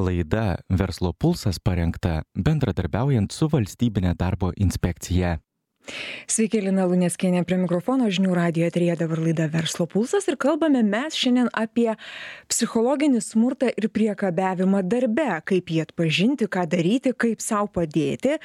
[0.00, 5.36] Laida Verslo pulsas parengta bendradarbiaujant su valstybinė darbo inspekcija.
[6.30, 11.16] Sveiki, Lina Luneskienė prie mikrofono žinių radijo atrija dabar laida Verslo pulsas ir kalbame mes
[11.18, 11.88] šiandien apie
[12.50, 18.36] psichologinį smurtą ir priekabiavimą darbe, kaip jį atpažinti, ką daryti, kaip savo padėti,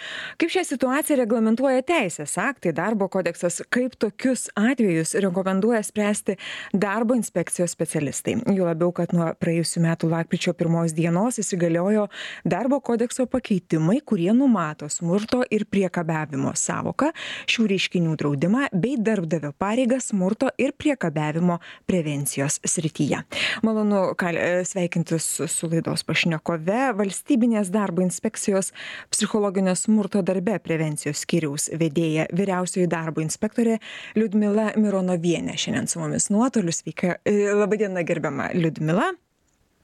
[0.42, 6.38] kaip šią situaciją reglamentuoja teisės aktai, darbo kodeksas, kaip tokius atvejus rekomenduoja spręsti
[6.74, 8.39] darbo inspekcijos specialistai.
[8.50, 12.07] Jų labiau, kad nuo praėjusių metų lakryčio pirmos dienos įsigaliojo
[12.47, 17.14] darbo kodekso pakeitimai, kurie numato smurto ir priekabiavimo savoką
[17.52, 23.21] šių reiškinių draudimą bei darbdavio pareigas smurto ir priekabiavimo prevencijos srityje.
[23.65, 28.71] Malonu kal, sveikintis su, laidos pašnekove valstybinės darbo inspekcijos
[29.14, 33.80] psichologinio smurto darbe prevencijos skyriaus vedėja vyriausioji darbo inspektorė
[34.16, 35.58] Liudmila Mironovienė.
[35.59, 36.73] Šiandien su mumis nuotoliu.
[36.76, 37.17] Sveika.
[37.26, 39.14] Labadiena gerbiama Liudmila.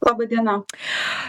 [0.01, 0.55] Labadiena.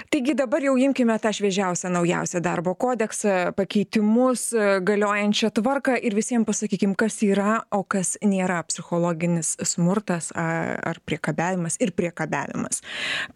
[0.09, 4.47] Taigi dabar jau imkime tą šviežiausią, naujausią darbo kodeksą, pakeitimus,
[4.89, 11.93] galiojančią tvarką ir visiems pasakykim, kas yra, o kas nėra psichologinis smurtas ar priekabiavimas ir
[11.99, 12.81] priekabiavimas.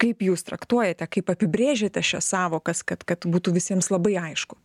[0.00, 4.56] Kaip jūs traktuojate, kaip apibrėžiate šias savokas, kad, kad būtų visiems labai aišku.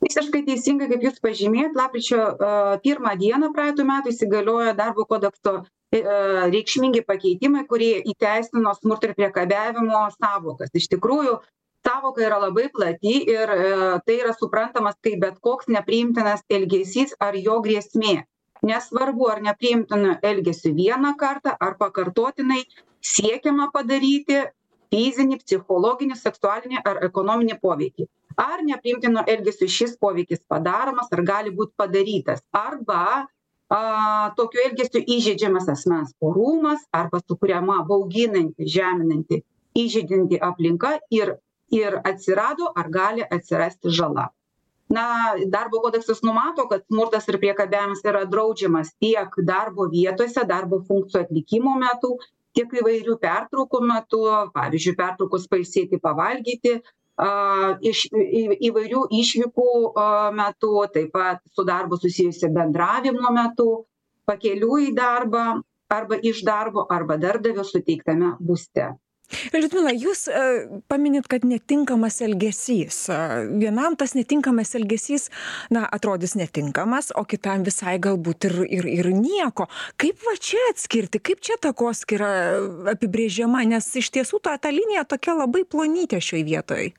[0.00, 5.79] Visiškai teisingai, kaip jūs pažymėjot, lapkričio uh, pirmą dieną praeitų metų įsigaliojo darbo kodekso E,
[5.92, 11.40] reikšmingi pakeitimai kurie įteisino smurto ir priekabiavimo sąvokas iš tikrųjų
[11.86, 13.64] sąvoka yra labai plati ir e,
[14.06, 18.24] tai yra suprantamas kaip bet koks nepriimtinas elgesys ar jo grėsmė.
[18.62, 22.62] Nesvarbu ar nepriimtinu elgesiu vieną kartą ar pakartotinai
[23.00, 24.42] siekiama padaryti
[24.92, 28.08] fizinį psichologinį seksualinį ar ekonominį poveikį.
[28.36, 32.44] Ar nepriimtinu elgesiu šis poveikis padaromas ar gali būt padarytas.
[32.52, 33.26] Arba
[33.70, 39.38] a tokiu elgesiu įžeidžiamas asmens orumas arba sukuriama bauginanti žeminanti
[39.82, 41.36] įžeidžianti aplinka ir
[41.78, 44.24] ir atsirado ar gali atsirasti žala.
[44.90, 45.04] Na
[45.46, 51.76] darbo kodeksas numato kad smurtas ir priekabiavimas yra draudžiamas tiek darbo vietose darbo funkcijų atlikimo
[51.78, 52.16] metu
[52.58, 54.24] tiek įvairių pertraukų metu
[54.56, 56.80] pavyzdžiui pertraukos pailsėti pavalgyti
[57.20, 59.68] iš įvairių išvykų
[60.36, 63.68] metu, taip pat su darbu susijusio bendravimo metu,
[64.24, 65.44] pakelių į darbą
[65.90, 68.94] arba iš darbo arba darbdavio suteiktame būste.
[69.54, 70.24] Liudmila, jūs
[70.90, 73.04] paminit, kad netinkamas elgesys.
[73.60, 75.28] Vienam tas netinkamas elgesys,
[75.70, 79.68] na, atrodys netinkamas, o kitam visai galbūt ir, ir, ir nieko.
[80.02, 82.32] Kaip va čia atskirti, kaip čia takoskira
[82.96, 86.90] apibrėžiama, nes iš tiesų ta, ta linija tokia labai plonytė šioje vietoje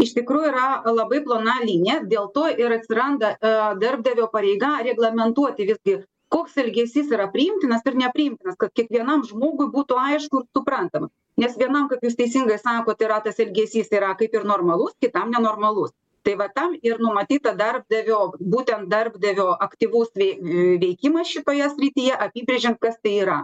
[0.00, 5.98] iš tikrųjų yra labai plona linija dėl to ir atsiranda e, darbdavio pareiga reglamentuoti visgi
[6.32, 11.10] koks elgesys yra priimtinas ir nepriimtinas kad kiekvienam žmogui būtų aišku ir suprantama.
[11.42, 15.92] Nes vienam kaip jūs teisingai sakot yra tas elgesys yra kaip ir normalus kitam nenormalus.
[16.22, 18.18] Tai va tam ir numatyta darbdavio
[18.54, 20.36] būtent darbdavio aktyvus vei
[20.82, 23.40] veikimas šitoje srityje apibrėžiant kas tai yra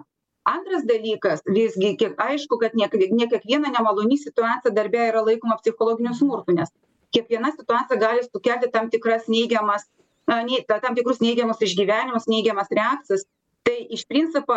[0.56, 2.88] antras dalykas visgi kiek aišku kad ne
[3.20, 6.70] ne kiekviena nemaloni situacija darbe yra laikoma psichologiniu smurtu nes
[7.12, 9.88] kiekviena situacija gali sukelti tam tikras neigiamas
[10.28, 13.24] a nei tam tikrus neigiamus išgyvenimus neigiamas reakcijas.
[13.64, 14.56] Tai iš principo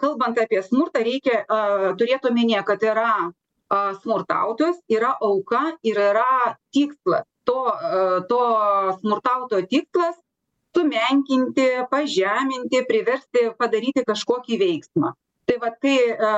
[0.00, 1.42] kalbant apie smurtą reikia
[2.00, 3.10] turėt omenyje kad yra
[4.02, 7.26] smurtautojas yra auka ir yra tikslas.
[7.48, 7.58] To
[8.30, 8.40] to
[9.00, 10.16] smurtautojo tikslas
[10.76, 15.12] sumenkinti pažeminti priversti padaryti kažkokį veiksmą
[15.46, 16.32] tai vat kai a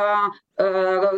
[0.64, 0.66] a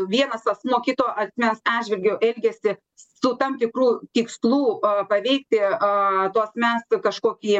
[0.09, 6.87] vienas asmuo kito asmens atžvilgiu elgiasi su tam tikru tikslu a paveikti a to asmens
[6.91, 7.57] kažkokį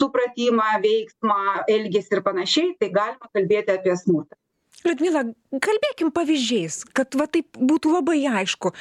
[0.00, 4.36] supratimą veiksmą elgesį ir panašiai tai galima kalbėti apie smurtą.
[4.80, 5.26] Liudmila
[5.60, 8.72] kalbėkim pavyzdžiais kad va taip būtų labai aišku.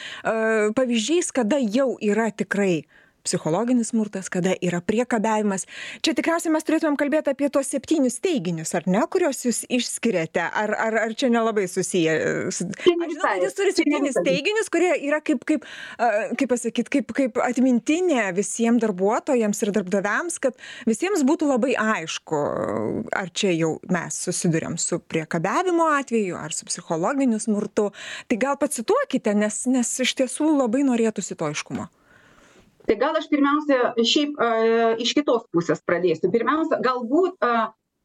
[0.77, 2.85] Pavyzdžiais kada jau yra tikrai
[3.29, 5.67] psichologinis smurtas kada yra priekabiavimas.
[6.01, 10.41] Čia tikriausiai mes turėtumėm kalbėt apie tuos septynis teiginius ar ne kuriuos jūs išskiriate?
[10.41, 12.15] Ar ar ar čia nelabai susiję?
[12.55, 15.67] Su aš žinau kad jūs turit septynis teiginius kurie yra kaip kaip
[16.01, 16.09] a
[16.39, 20.57] kaip pasakyt kaip kaip atmintinė visiem darbuotojams ir darbdaviams kad
[20.89, 22.41] visiems būtų labai aišku
[23.21, 27.89] ar čia jau mes susiduriam su priekabiavimo atveju ar su psichologiniu smurtu.
[28.27, 31.89] Tai gal pacituokite nes nes iš tiesų labai norėtųsi to aiškumo
[32.89, 34.39] tai gal aš pirmiausia šiaip
[35.05, 36.31] iš kitos pusės pradėsiu.
[36.33, 37.37] Pirmiausia galbūt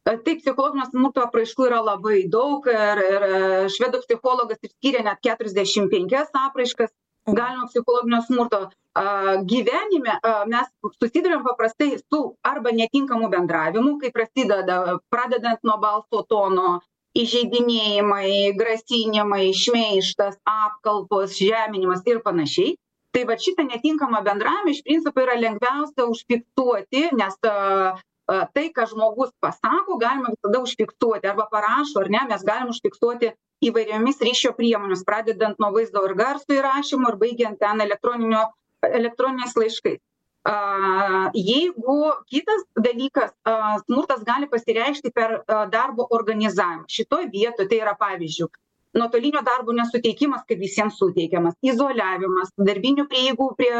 [0.05, 3.25] taip psichologinio smurto apraiškų yra labai daug ir ir
[3.73, 6.93] švedų psichologas išskyrė net keturiasdešim penkias apraiškas
[7.25, 8.59] galimo psichologinio smurto
[8.95, 9.05] a
[9.49, 10.69] gyvenime a mes
[11.01, 16.77] susiduriam paprastai su arba netinkamu bendravimu kai prasideda pradedant nuo balso tono
[17.17, 22.75] įžeidinėjimai grasinimai šmeižtas apkalbos žeminimas ir panašiai
[23.15, 29.97] tai vat šitą netinkamą bendravimą iš principo yra lengviausia užfiksuoti nes tai ką žmogus pasako
[30.01, 33.31] galima visada užfiksuoti arba parašo ar ne mes galim užfiksuoti
[33.69, 38.43] įvairiomis ryšio priemonėmis pradedant nuo vaizdo ir garso įrašymo ir baigiant ten elektroninio
[38.85, 40.01] elektroniniais laiškais.
[40.45, 45.39] A jeigu kitas dalykas a smurtas gali pasireikšti per
[45.71, 46.85] darbo organizavimą.
[46.97, 48.51] Šitoj vietoj tai yra pavyzdžiui
[48.95, 51.55] nuotolinio darbo nesuteikimas kaip visiems suteikiamas.
[51.65, 53.73] Izoliavimas darbinių prieigų prie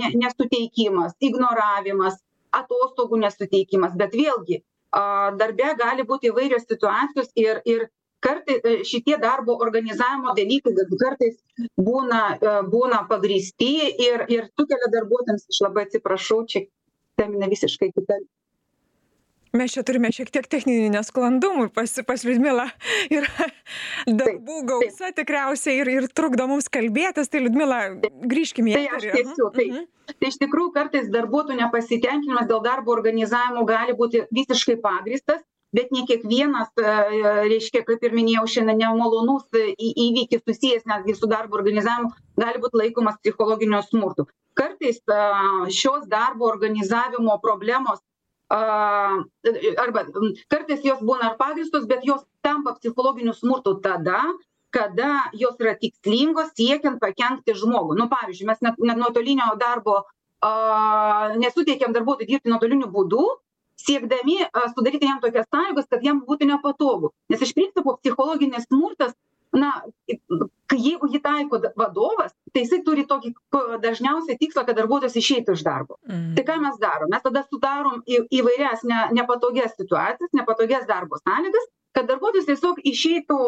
[0.00, 2.20] ne nesuteikimas ignoravimas
[2.54, 3.96] atostogų nesuteikimas.
[3.98, 4.62] Bet vėlgi
[4.92, 7.86] a darbe gali būti įvairios situacijos ir ir
[8.22, 11.38] kartai šitie darbo organizavimo dalykai kartais
[11.88, 12.20] būna
[12.74, 13.72] būna pagrįsti
[14.06, 16.66] ir ir sukelia darbuotojams aš labai atsiprašau čia
[17.18, 18.20] tema visiškai kita
[19.56, 22.66] mes čia turime šiek tiek techninių nesklandumų pas pas liudmilą
[23.18, 23.48] yra
[24.06, 27.30] darbų gausa tikriausiai ir ir trukdo mums kalbėtis.
[27.32, 27.80] Tai liudmila
[28.32, 29.68] grįžkim į tai aš tęsiu tai
[30.12, 36.04] tai iš tikrųjų kartais darbuotojų nepasitenkinimas dėl darbo organizavimo gali būti visiškai pagrįstas bet ne
[36.08, 36.72] kiekvienas
[37.48, 42.76] reiškia kaip ir minėjau šiandien nemalonus į įvykis susijęs netgi su darbo organizavimu gali būt
[42.82, 44.28] laikomas psichologiniu smurtu.
[44.58, 45.00] Kartais
[45.72, 48.02] šios darbo organizavimo problemos
[48.52, 50.04] arba
[50.52, 54.20] kartais jos būna ir pagrįstos bet jos tampa psichologiniu smurtu tada
[54.72, 57.96] kada jos yra tikslingos siekiant pakenkti žmogui.
[57.98, 60.02] Nu pavyzdžiui mes net net nuotolinio darbo
[60.42, 63.24] a nesuteikiam darbuotojui dirbti nuotoliniu būdu
[63.82, 64.38] siekdami
[64.74, 67.12] sudaryti jam tokias sąlygas kad jam būtų nepatogu.
[67.30, 69.14] Nes iš principo psichologinis smurtas
[69.52, 69.82] na
[70.72, 73.32] kai jeigu jį taiko vadovas tai jisai turi tokį
[73.82, 75.98] dažniausiai tikslą kad darbuotojas išeitų iš darbo.
[76.08, 77.12] Tai ką mes darom?
[77.12, 83.40] Mes tada sudarom į įvairias ne nepatogias situacijas nepatogias darbo sąlygas kad darbuotojas tiesiog išeitų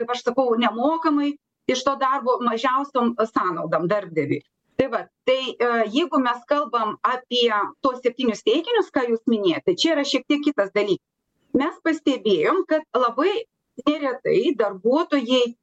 [0.00, 1.32] kaip aš sakau nemokamai
[1.70, 4.44] iš to darbo mažiausiom sąnaudom darbdaviui.
[4.78, 5.54] Tai va tai
[5.94, 7.50] jeigu mes kalbam apie
[7.82, 11.06] tuos septynis teiginius ką jūs minėjot tai čia yra šiek tiek kitas dalykas.
[11.54, 13.44] Mes pastebėjom kad labai
[13.86, 15.54] neretai darbuotojai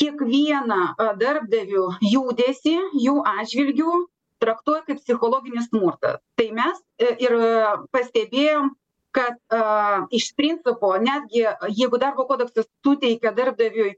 [0.00, 0.80] kiekvieną
[1.20, 2.76] darbdavių judesį
[3.06, 3.92] jų atžvilgiu
[4.42, 6.16] traktuoja kaip psichologinį smurtą.
[6.36, 7.36] Tai mes ir
[7.96, 8.74] pastebėjom
[9.16, 11.46] kad a iš principo netgi
[11.78, 13.94] jeigu darbo kodeksas suteikia darbdaviui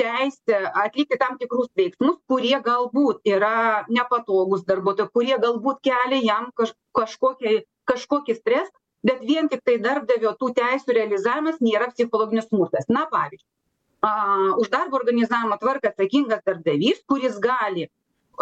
[0.00, 6.72] teisę atlikti tam tikrus veiksmus kurie galbūt yra nepatogūs darbuotojui kurie galbūt kelia jam kaž
[6.98, 7.60] kažkokį
[7.92, 8.72] kažkokį stresą
[9.04, 12.88] bet vien tiktai darbdavio tų teisių realizavimas nėra psichologinis smurtas.
[12.88, 13.53] Na pavyzdžiui
[14.04, 14.10] a
[14.60, 17.86] už darbo organizavimo tvarką atsakingas darbdavys kuris gali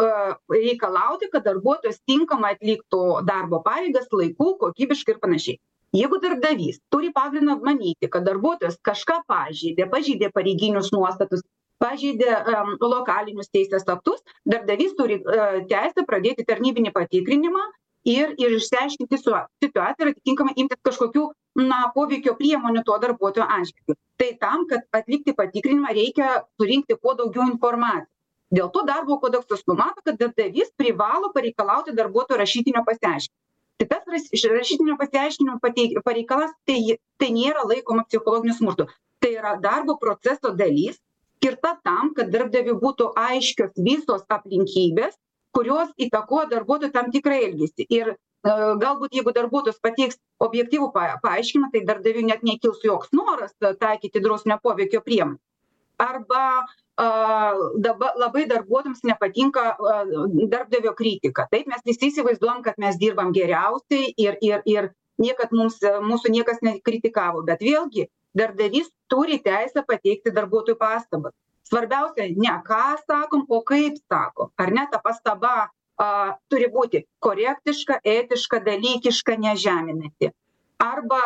[0.03, 0.07] a
[0.51, 5.59] reikalauti kad darbuotojas tinkamai atliktų darbo pareigas laiku kokybiškai ir panašiai.
[5.93, 11.45] Jeigu darbdavys turi pagrindo manyti kad darbuotojas kažką pažeidė pažeidė pareiginius nuostatus
[11.83, 12.33] pažeidė
[12.81, 14.25] lokalinius teisės aktus
[14.55, 15.21] darbdavys turi
[15.71, 17.67] teisę pradėti tarnybinį patikrinimą
[18.05, 21.27] ir ir išsiaiškinti su situaciją ir atitinkamai imtis kažkokių
[21.69, 23.97] na poveikio priemonių to darbuotojo atžvilgiu.
[24.19, 28.09] Tai tam kad atlikti patikrinimą reikia surinkti kuo daugiau informacijos.
[28.53, 33.39] Dėl to darbo kodeksas numato kad darbdavys privalo pareikalauti darbuotojo rašytinio pasiaiškinimo.
[33.79, 38.89] Tai tas rašytinio pasiaiškinimo pateik pareikalavimas tai tai nėra laikoma psichologiniu smurtu.
[39.23, 41.01] Tai yra darbo proceso dalis
[41.43, 45.17] skirta tam kad darbdaviui būtų aiškios visos aplinkybės
[45.57, 47.87] kurios įtakoja darbuotojų tam tikrą elgesį.
[47.93, 54.23] Ir galbūt jeigu darbuotojas pateiks objektyvų pa paaiškinimą tai darbdaviui net nekils joks noras taikyti
[54.25, 55.39] drausminio poveikio priemonę
[56.03, 57.07] arba a
[57.77, 59.63] daba labai darbuotojams nepatinka
[59.93, 60.05] a
[60.55, 61.47] darbdavio kritika.
[61.51, 65.79] Taip mes visi įsivaizduojam kad mes dirbam geriausiai ir ir ir niekad mums
[66.11, 67.45] mūsų niekas nekritikavo.
[67.49, 71.33] Bet vėlgi darbdavys turi teisę pateikti darbuotojui pastabas
[71.73, 74.53] svarbiausia ne ką sakom o kaip sakom.
[74.61, 75.71] Ar ne ta pastaba
[76.03, 76.09] a
[76.51, 80.33] turi būti korektiška etiška dalykiška nežeminanti.
[80.83, 81.23] Arba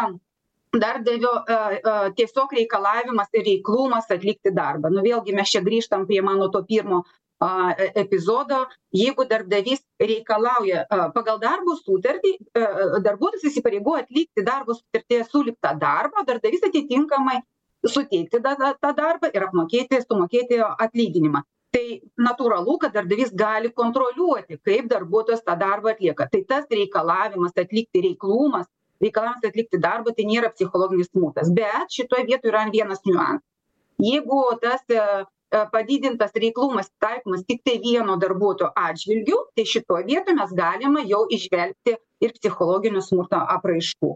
[0.76, 1.58] darbdavio a
[1.90, 4.90] a tiesiog reikalavimas ir reiklumas atlikti darbą.
[4.92, 7.04] Nu vėlgi mes čia grįžtam prie mano to pirmo
[7.40, 8.66] a e epizodo.
[8.92, 10.84] Jeigu darbdavys reikalauja
[11.14, 17.40] pagal darbo sutartį a darbuotojas įsipareigoja atlikti darbo sutartyje siūlytą darbą darbdavys atitinkamai
[17.92, 21.42] suteikti da tą darbą ir apmokėti sumokėti atlyginimą.
[21.74, 21.84] Tai
[22.24, 26.28] natūralu kad darbdavys gali kontroliuoti kaip darbuotojas tą darbą atlieka.
[26.32, 28.68] Tai tas reikalavimas atlikti reiklumas
[29.02, 31.50] reikalavimas atlikti darbą tai nėra psichologinis smurtas.
[31.52, 33.44] Bet šitoj vietoj yra vienas niuansas.
[34.02, 34.84] Jeigu tas
[35.72, 42.34] padidintas reiklumas taikomas tiktai vieno darbuotojo atžvilgiu tai šitoj vietoj mes galime jau įžvelgti ir
[42.38, 44.10] psichologinio smurto apraiškų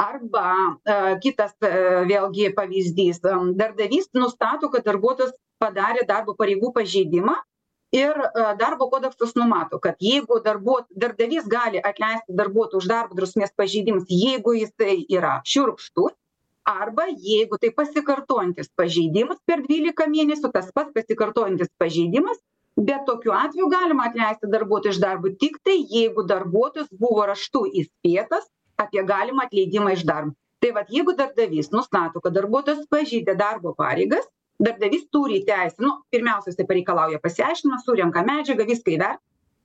[0.00, 0.78] arba
[1.22, 7.34] kitas vėlgi pavyzdys darbdavys nustato kad darbuotojas padarė darbo pareigų pažeidimą
[7.94, 8.18] ir
[8.62, 14.56] darbo kodeksas numato kad jeigu darbuo darbdavys gali atleisti darbuotoją už darbo drausmės pažeidimus jeigu
[14.58, 16.16] jisai yra šiurkštus
[16.74, 22.40] arba jeigu tai pasikartojantis pažeidimas per dvylika mėnesių tas pats pasikartojantis pažeidimas
[22.74, 28.48] bet tokiu atveju galima atleisti darbuotoją iš darbo tiktai jeigu darbuotojas buvo raštu įspėtas
[28.84, 30.36] apie galimą atleidimą iš darbo.
[30.64, 34.24] Tai vat jeigu darbdavys nustato kad darbuotojas pažeidė darbo pareigas
[34.58, 39.18] darbdavys turi teisę nu pirmiausia jisai pareikalauja pasiaiškinimo surenka medžiagą viską įver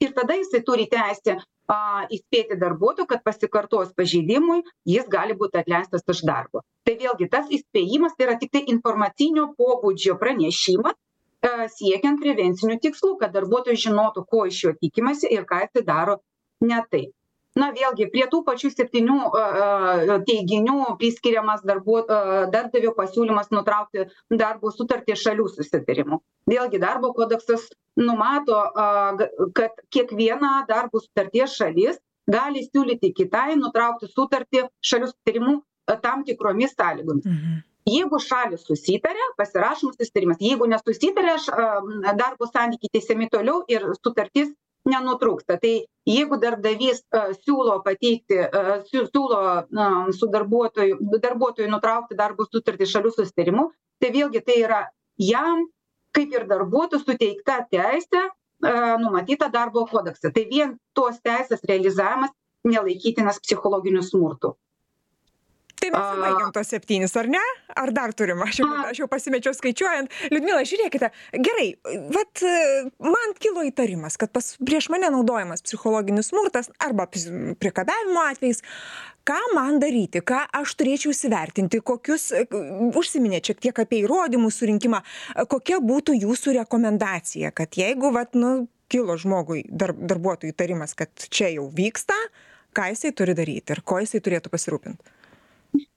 [0.05, 1.37] ir tada jisai turi teisę
[1.69, 6.63] a įspėti darbuotoją kad pasikartojus pažeidimui jis gali būt atleistas iš darbo.
[6.85, 10.97] Tai vėlgi tas įspėjimas tai yra tiktai informacinio pobūdžio pranešimas
[11.45, 16.19] a siekiant prevencinių tikslų kad darbuotojas žinotų ko iš jo tikimasi ir ką jisai daro
[16.65, 17.13] ne taip
[17.57, 19.15] na vėlgi prie tų pačių septynių
[20.27, 22.03] teiginių priskiriamas darbuo
[22.53, 27.65] darbdavio pasiūlymas nutraukti darbo sutartį šalių susitarimu vėlgi darbo kodeksas
[27.97, 28.59] numato
[29.57, 31.97] kad kiekviena darbo sutarties šalis
[32.29, 35.57] gali siūlyti kitai nutraukti sutartį šalių susitarimu
[36.05, 37.59] tam tikromis sąlygomis Mhm.
[37.89, 41.49] jeigu šalys susitaria pasirašomas susitarimas jeigu nesusitaria š
[42.21, 44.53] darbo santykiai tęsiami toliau ir sutartis
[44.89, 45.57] nenutrūksta.
[45.61, 45.73] Tai
[46.09, 49.41] jeigu darbdavys a siūlo pateikti a siū siūlo
[49.75, 53.69] na su darbuotoju darbuotojui nutraukti darbo sutartį šalių susitarimu
[54.01, 54.81] tai vėlgi tai yra
[55.19, 55.67] jam
[56.15, 58.25] kaip ir darbuotojui suteikta teisė
[58.65, 62.33] a numatyta darbo kodekse tai vien tos teisės realizavimas
[62.67, 64.55] nelaikytinas psichologiniu smurtu
[65.81, 66.17] tai mes A.
[66.19, 67.41] baigėm tuos septynis ar ne?
[67.79, 68.41] Ar dar turim?
[68.45, 70.13] Aš jau aš jau pasimečiau skaičiuojant.
[70.33, 71.11] Liudmila žiūrėkite
[71.45, 71.69] gerai
[72.15, 72.43] vat
[73.03, 78.63] man kilo įtarimas kad pas prieš mane naudojamas psichologinis smurtas arba priekabiavimo atvejais
[79.29, 80.23] ką man daryti?
[80.25, 81.83] Ką aš turėčiau įsivertinti?
[81.85, 82.31] Kokius
[82.99, 85.03] užsiminėt šiek tiek apie įrodymų surinkimą.
[85.51, 91.51] Kokia būtų jūsų rekomendacija kad jeigu vat nu kilo žmogui dar darbuotojui įtarimas kad čia
[91.53, 92.17] jau vyksta
[92.73, 95.18] ką jisai turi daryti ir kuo jisai turėtų pasirūpint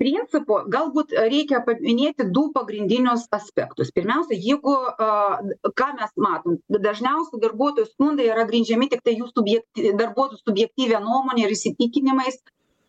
[0.01, 3.93] principo galbūt reikia paminėti du pagrindinius aspektus.
[3.95, 5.41] Pirmiausia jeigu a
[5.79, 11.55] ką mes matom dažniausiai darbuotojų skundai yra grindžiami tiktai jų subjekty darbuotojų subjektyvia nuomone ir
[11.57, 12.43] įsitikinimais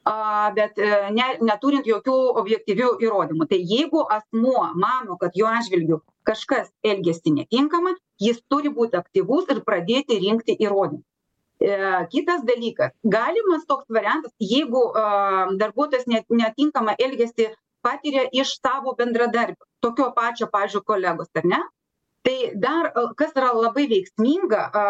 [0.04, 3.48] a bet e, ne neturint jokių objektyvių įrodymų.
[3.48, 9.64] Tai jeigu asmuo mano kad jo atžvilgiu kažkas elgiasi netinkamai jis turi būt aktyvus ir
[9.64, 11.08] pradėti rinkti įrodymus
[12.12, 12.92] kitas dalykas.
[13.04, 20.48] Galimas toks variantas jeigu a darbuotojas ne netinkamą elgesį patiria iš savo bendradarbių tokio pačio
[20.52, 21.62] pavyzdžiui kolegos ar ne?
[22.24, 24.84] Tai dar kas yra labai veiksminga a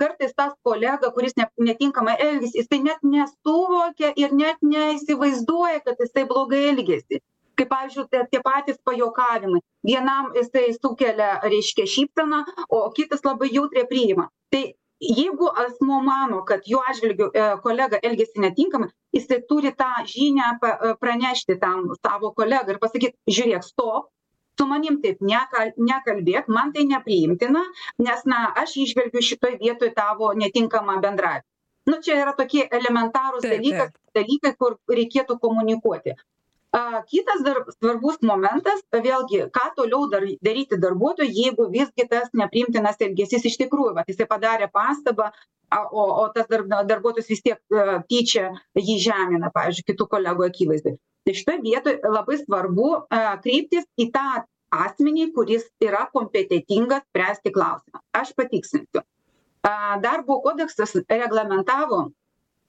[0.00, 6.26] kartais tas kolega kuris ne netinkamai elgiasi jisai net nesuvokia ir net neįsivaizduoja kad jisai
[6.28, 7.22] blogai elgiasi.
[7.56, 9.62] Kaip pavyzdžiui tie tie patys pajuokavimai.
[9.88, 14.28] Vienam jisai sukelia reiškia šypseną o kitas labai jautriai priima.
[14.52, 14.64] Tai
[15.00, 20.96] jeigu asmuo mano kad jo atžvilgiu e kolega elgiasi netinkamai jisai turi tą žinią pa
[21.00, 24.10] pranešti tam savo kolegai ir pasakyt žiūrėk stop
[24.58, 27.64] su manim taip nekal nekalbėk man tai nepriimtina
[28.06, 31.48] nes na aš įžvelgiu šitoj vietoj tavo netinkamą bendravimą.
[31.86, 36.14] Nu čia yra tokie elementarūs dalykas dalykai kur reikėtų komunikuoti
[36.74, 42.98] a kitas dar svarbus momentas vėlgi ką toliau dar daryti darbuotojui jeigu visgi tas nepriimtinas
[43.06, 45.30] elgesys iš tikrųjų vat jisai padarė pastabą
[45.70, 48.48] a o o tas dar darbuotojas vis tiek a tyčia
[48.88, 54.26] jį žemina pavyzdžiui kitų kolegų akivaizdoj tai šitoj vietoj labai svarbu a kreiptis į tą
[54.74, 58.02] asmenį kuris yra kompetentingas spręsti klausimą.
[58.20, 59.04] Aš patikslinsiu.
[59.64, 62.00] A darbo kodeksas reglamentavo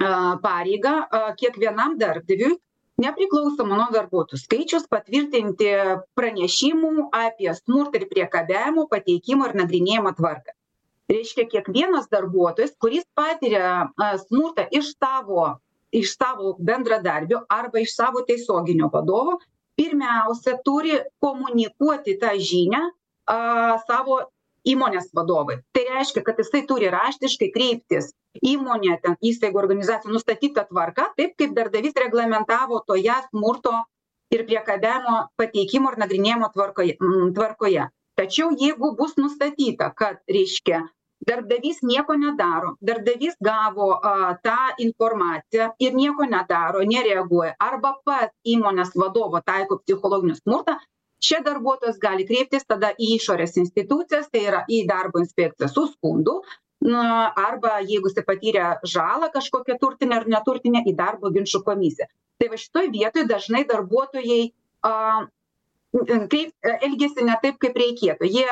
[0.06, 2.58] a pareigą a kiekvienam darbdaviui
[3.02, 4.40] nepriklausomai nuo darbuotojų.
[4.42, 5.72] Skaičiaus patvirtinti
[6.18, 10.56] pranešimų apie smurtą ir priekabiavimo pateikimo ir nagrinėjimo tvarką.
[11.12, 13.92] Reiškia kiekvienas darbuotojas kuris patiria
[14.26, 15.54] smurtą iš savo
[15.96, 19.38] iš savo bendradarbio arba iš savo tiesioginio vadovo
[19.80, 22.82] pirmiausia turi komunikuoti tą žinią
[23.28, 23.38] a
[23.88, 24.20] savo
[24.66, 25.60] įmonės vadovui.
[25.74, 31.54] Tai reiškia kad jisai turi raštiškai kreiptis įmonė ten įstaiga organizacija nustatyta tvarka taip kaip
[31.58, 33.76] darbdavys reglamentavo toje smurto
[34.36, 36.98] ir priekabiavimo pateikimo ir nagrinėjimo tvarkoje
[37.38, 37.88] tvarkoje.
[38.16, 40.86] Tačiau jeigu bus nustatyta kad reiškia
[41.28, 48.94] darbdavys nieko nedaro darbdavys gavo a tą informaciją ir nieko nedaro nereaguoja arba pats įmonės
[48.96, 50.78] vadovo taiko psichologinį smurtą
[51.28, 56.42] čia darbuotojas gali kreiptis tada į išorės institucijas tai yra į darbo inspekciją su skundu
[56.86, 58.66] na arba jeigu jisai patyrė
[58.96, 62.08] žalą kažkokią turtinę ar neturtinę į darbo ginčų komisiją.
[62.40, 64.42] Tai va šitoj vietoj dažnai darbuotojai
[64.86, 64.94] a
[66.34, 68.30] kaip elgiasi ne taip kaip reikėtų.
[68.38, 68.48] Jie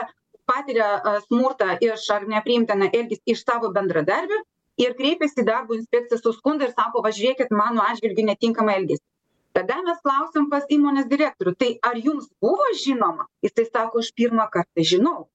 [0.50, 4.40] patiria smurtą iš ar nepriimtiną elgesį iš savo bendradarbių
[4.84, 9.06] ir kreipiasi į darbo inspekciją su skundu ir sako va žiūrėkit mano atžvilgiu netinkamai elgiasi.
[9.54, 13.28] Tada mes klausiam pas įmonės direktorių tai ar jums buvo žinoma?
[13.46, 15.28] Jisai sako aš pirmą kartą žinau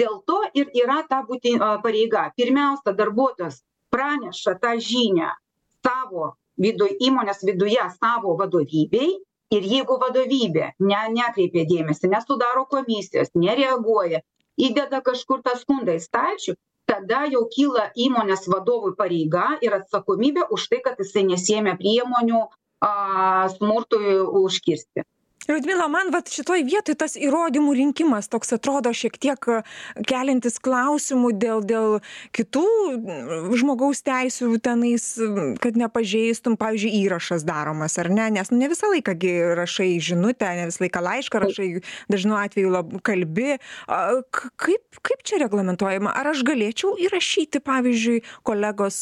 [0.00, 2.28] dėl to ir yra ta būti pareiga.
[2.36, 3.62] Pirmiausia darbuotojas
[3.94, 5.30] praneša tą žinią
[5.86, 9.10] savo viduj įmonės viduje savo vadovybei
[9.54, 14.22] ir jeigu vadovybė ne nekreipia dėmesį nesudaro komisijos nereaguoja
[14.68, 16.56] įdeda kažkur tą skundą į stalčių
[16.90, 22.44] tada jau kyla įmonės vadovui pareiga ir atsakomybė už tai kad jisai nesiėmė priemonių
[22.84, 22.92] a
[23.56, 25.06] smurtui užkirsti
[25.48, 29.46] liudmila man vat šitoj vietoj tas įrodymų rinkimas toks atrodo šiek tiek
[30.08, 31.98] keliantis klausimų dėl dėl
[32.34, 32.64] kitų
[33.58, 35.06] žmogaus teisių tenais
[35.62, 36.56] kad nepažeistum.
[36.60, 38.28] Pavyzdžiui įrašas daromas ar ne?
[38.34, 41.68] Nes ne visą laiką gi rašai žinutę ne visą laiką laišką rašai
[42.12, 43.58] dažnu atveju lab kalbi.
[43.88, 44.00] A
[44.32, 46.14] kaip kaip čia reglamentuojama?
[46.14, 49.00] Ar aš galėčiau įrašyti pavyzdžiui kolegos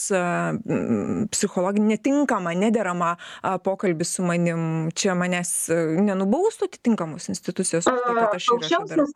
[1.33, 3.15] psichologinį netinkamą nederamą
[3.65, 4.69] pokalbį su manim?
[4.97, 9.09] Čia manęs nenubausti baustų atitinkamos institucijos už tai kad aš įrašą darau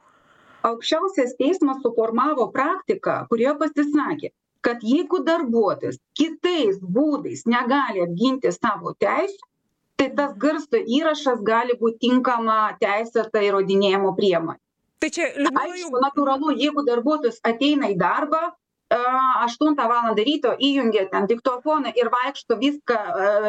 [0.71, 4.33] aukščiausias teismas suformavo praktiką kurioje pasisakė
[4.67, 9.51] kad jeigu darbuotojas kitais būdais negali apginti savo teisių
[9.97, 14.61] tai tas garso įrašas gali būt tinkama teisėta įrodinėjimo priemonė.
[15.01, 18.43] Tai čia aišku natūralu jeigu darbuotojas ateina į darbą
[18.91, 22.99] aštuntą valandą ryto įjungia ten diktofoną ir vaikšto viską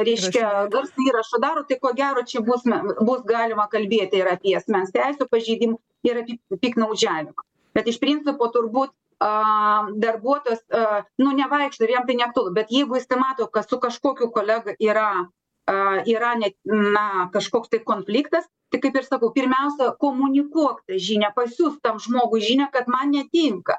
[0.02, 4.92] reiškia garso įrašą daro tai ko gero čia bus bus galima kalbėti ir apie asmens
[4.92, 7.46] teisių pažeidimą ir apie piktnaudžiavimą.
[7.74, 8.90] Bet iš principo turbūt
[9.22, 12.54] a darbuotojas a nu nevaikšto ir jam tai neaktualu.
[12.54, 15.28] Bet jeigu jisai mato kad su kažkokiu kolega yra
[15.68, 21.34] a yra net na kažkoks tai konfliktas tai kaip ir sakau pirmiausia komunikuok tą žinią
[21.36, 23.78] pasiųsk tam žmogui žinią kad man netinka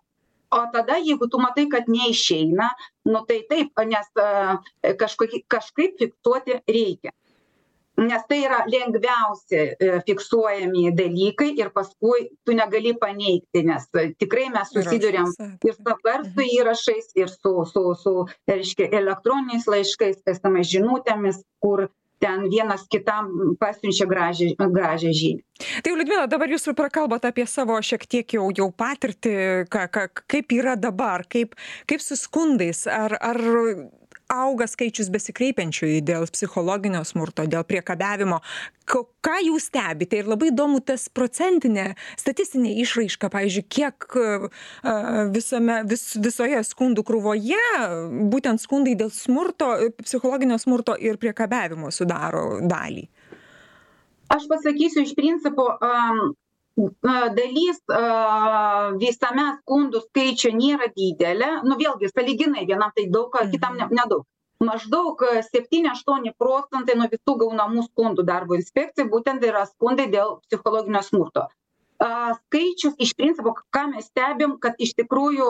[0.50, 2.68] o tada jeigu tu matai kad neišeina
[3.12, 4.10] nu tai taip nes
[5.02, 7.12] kažkokį kažkaip fiksuoti reikia.
[7.98, 9.62] Nes tai yra lengviausi
[10.06, 13.88] fiksuojami dalykai ir paskui tu negali paneigti nes
[14.22, 15.32] tikrai mes susiduriam
[15.66, 18.14] ir su garso įrašais ir su su su
[18.48, 25.42] reiškia elektroniniais laiškais sms žinutėmis kur ten vienas kitam pasiunčia gražią gražią žinią.
[25.82, 29.34] Tai liudmila dabar jūs prakalbot apie savo šiek tiek jau jau patirtį
[29.72, 31.54] ką ką kaip yra dabar kaip
[31.86, 33.40] kaip su skundais ar ar
[34.32, 38.40] auga skaičius besikreipiančiųjų dėl psichologinio smurto dėl priekabiavimo.
[38.88, 40.20] Ko ką jūs stebite?
[40.20, 44.08] Ir labai įdomu tas procentinė statistinė išraiška pavyzdžiui kiek
[45.34, 47.62] visame vis visoje skundų krūvoje
[48.32, 53.08] būtent skundai dėl smurto psichologinio smurto ir priekabiavimo sudaro dalį.
[54.28, 55.70] Aš pasakysiu iš principo
[57.36, 57.80] dalis
[59.02, 64.26] visame skundų skaičių nėra didelė nu vėlgi sąlyginai vienam tai daug kitam ne nedaug
[64.64, 71.02] maždaug septyni aštuoni procentai nuo visų gaunamų skundų darbo inspekcijai būtent yra skundai dėl psichologinio
[71.02, 71.48] smurto
[71.98, 75.48] skaičius iš principo ką mes stebim kad iš tikrųjų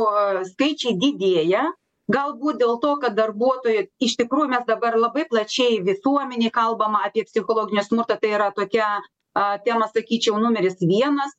[0.54, 1.66] skaičiai didėja
[2.08, 7.84] galbūt dėl to kad darbuotojai iš tikrųjų mes dabar labai plačiai visuomenėj kalbama apie psichologinį
[7.84, 8.88] smurtą tai yra tokia
[9.34, 11.34] a tema sakyčiau numeris vienas.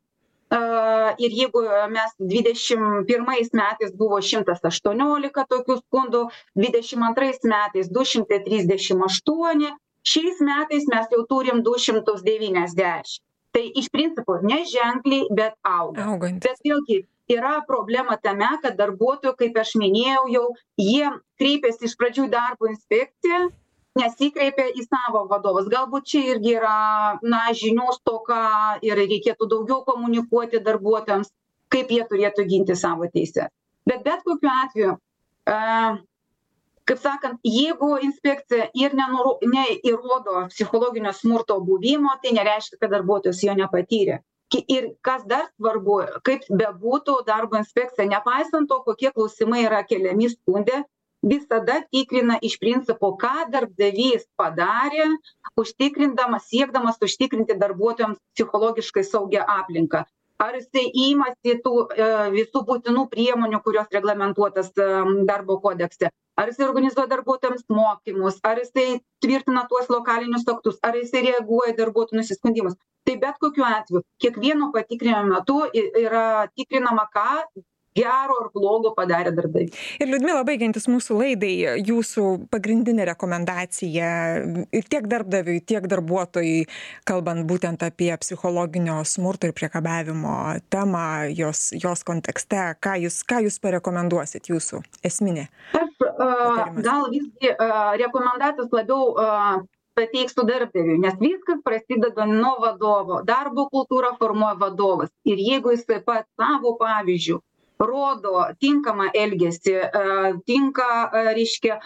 [0.50, 1.62] A ir jeigu
[1.94, 6.24] mes dvidešim pirmais metais buvo šimtas aštuoniolika tokių skundų
[6.58, 9.70] dvidešim antrais metais du šimtai trisdešim aštuoni
[10.02, 16.06] šiais metais mes jau turim du šimtus devyniasdešim tai iš principo neženkliai bet auga.
[16.44, 17.02] Bet vėlgi
[17.34, 20.46] yra problema tame kad darbuotojų kaip aš minėjau jau
[20.82, 21.10] jie
[21.42, 23.48] kreipiasi iš pradžių į darbo inspekciją
[23.98, 25.70] nesikreipia į savo vadovus.
[25.72, 28.42] Galbūt čia irgi yra na žinių stoka
[28.86, 31.32] ir reikėtų daugiau komunikuoti darbuotojams
[31.74, 33.50] kaip jie turėtų ginti savo teises
[33.90, 34.96] bet bet kokiu atveju
[35.50, 35.98] a
[36.90, 43.56] kaip sakant jeigu inspekcija ir nenuro neįrodo psichologinio smurto buvimo tai nereiškia kad darbuotojas jo
[43.62, 44.20] nepatyrė.
[44.74, 50.80] Ir kas dar svarbu kaip bebūtų darbo inspekcija nepaisant to kokie klausimai yra keliami skunde
[51.22, 55.10] visada tikrina iš principo ką darbdavys padarė
[55.60, 60.06] užtikrindamas siekdamas užtikrinti darbuotojams psichologiškai saugią aplinką.
[60.40, 61.74] Ar jisai imasi tų
[62.32, 64.72] visų būtinų priemonių kurios reglamentuotos
[65.28, 66.14] darbo kodekse?
[66.40, 68.38] Ar jisai organizuoja darbuotojams mokymus?
[68.48, 70.78] Ar jisai tvirtina tuos lokalinius aktus?
[70.80, 72.78] Ar jisai reaguoja į darbuotojų nusiskundimus?
[73.04, 77.28] Tai bet kokiu atveju kiekvieno patikrinimo metu yra tikrinama ką
[77.98, 79.74] gero ar blogo padarė darbdavys.
[80.00, 81.54] Ir Liudmila, baigiantis mūsų laidai,
[81.86, 84.12] jūsų pagrindinė rekomendacija
[84.76, 86.68] ir tiek darbdaviui, tiek darbuotojui,
[87.10, 90.36] kalbant būtent apie psichologinio smurto ir priekabiavimo
[90.74, 95.50] temą, jos, jos kontekste, ką jūs, ką jūs parekomenduosit jūsų esminė?
[95.80, 97.54] Aš uh, gal visgi
[98.04, 99.14] rekomendacijos labiau
[100.00, 103.20] pateiksiu darbdaviui, nes viskas prasideda nuo vadovo.
[103.28, 105.12] Darbo kultūrą formuoja vadovas.
[105.28, 107.40] Ir jeigu jis taip pat savo pavyzdžių
[107.80, 109.76] rodo tinkamą elgesį,
[110.46, 110.90] tinka,
[111.38, 111.80] reiškia,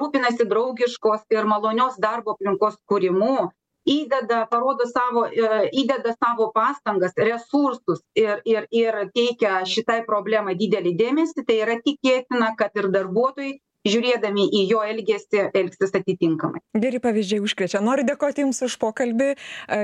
[0.00, 3.50] rūpinasi draugiškos ir malonios darbo aplinkos kūrimu,
[3.86, 11.46] įdeda, parodo savo, įdeda savo pastangas, resursus ir, ir, ir teikia šitai problemai didelį dėmesį,
[11.46, 13.58] tai yra tikėtina, kad ir darbuotojai
[13.92, 16.62] žiūrėdami į jo elgesį elgsis atitinkamai.
[16.76, 19.32] Geri pavyzdžiai užkrečia noriu dėkoti jums už pokalbį.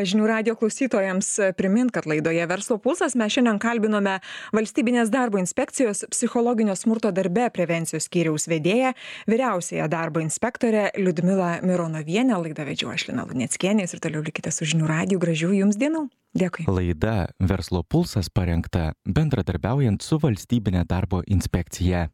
[0.08, 4.18] Žinių radijo klausytojams primint kad laidoje verslo pulsas mes šiandien kalbinome
[4.56, 8.94] valstybinės darbo inspekcijos psichologinio smurto darbe prevencijos skyriaus vedėją
[9.30, 12.40] vyriausiąją darbo inspektorę liudmilą mironovienę.
[12.42, 15.22] Laidą vedžiau aš lina luneckienė jūs ir toliau likite su žinių radiju.
[15.22, 16.08] Gražių jums dienų.
[16.32, 16.64] Dėkui.
[16.64, 22.06] Laida verslo pulsas parengta bendradarbiaujant su valstybine darbo inspekcija